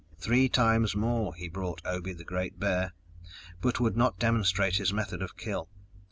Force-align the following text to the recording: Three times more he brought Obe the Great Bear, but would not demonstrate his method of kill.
Three 0.17 0.49
times 0.49 0.95
more 0.95 1.35
he 1.35 1.47
brought 1.47 1.85
Obe 1.85 2.17
the 2.17 2.23
Great 2.23 2.59
Bear, 2.59 2.95
but 3.61 3.79
would 3.79 3.95
not 3.95 4.17
demonstrate 4.17 4.77
his 4.77 4.91
method 4.91 5.21
of 5.21 5.37
kill. 5.37 5.69